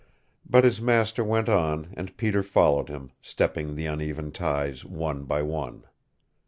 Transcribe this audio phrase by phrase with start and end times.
[0.49, 5.43] But his master went on and Peter followed him, stepping the uneven ties one by
[5.43, 5.83] one.